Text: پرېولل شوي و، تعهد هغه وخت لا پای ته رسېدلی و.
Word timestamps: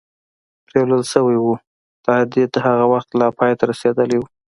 پرېولل 0.67 1.03
شوي 1.13 1.37
و، 1.39 1.45
تعهد 2.05 2.31
هغه 2.67 2.85
وخت 2.93 3.09
لا 3.19 3.27
پای 3.37 3.53
ته 3.59 3.63
رسېدلی 3.71 4.17
و. 4.19 4.23